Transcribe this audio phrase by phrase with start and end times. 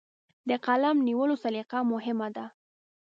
[0.49, 2.45] د قلم نیولو سلیقه مهمه ده.